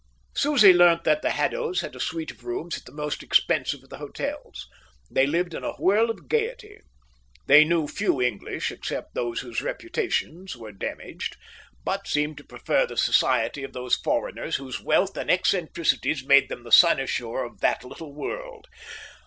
Susie 0.35 0.73
learnt 0.73 1.03
that 1.03 1.21
the 1.21 1.29
Haddos 1.29 1.81
had 1.81 1.95
a 1.95 1.99
suite 1.99 2.31
of 2.31 2.43
rooms 2.43 2.75
at 2.75 2.85
the 2.85 2.91
most 2.91 3.21
expensive 3.21 3.83
of 3.83 3.91
the 3.91 3.99
hotels. 3.99 4.67
They 5.11 5.27
lived 5.27 5.53
in 5.53 5.63
a 5.63 5.73
whirl 5.73 6.09
of 6.09 6.27
gaiety. 6.27 6.81
They 7.45 7.63
knew 7.65 7.87
few 7.87 8.19
English 8.19 8.71
except 8.71 9.13
those 9.13 9.41
whose 9.41 9.61
reputations 9.61 10.57
were 10.57 10.71
damaged, 10.71 11.37
but 11.85 12.07
seemed 12.07 12.39
to 12.39 12.43
prefer 12.43 12.87
the 12.87 12.97
society 12.97 13.61
of 13.63 13.73
those 13.73 13.93
foreigners 13.95 14.55
whose 14.55 14.81
wealth 14.81 15.15
and 15.17 15.29
eccentricities 15.29 16.25
made 16.25 16.49
them 16.49 16.63
the 16.63 16.71
cynosure 16.71 17.43
of 17.43 17.59
that 17.59 17.83
little 17.83 18.11
world. 18.11 18.65